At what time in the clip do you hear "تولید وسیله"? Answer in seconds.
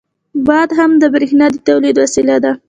1.67-2.35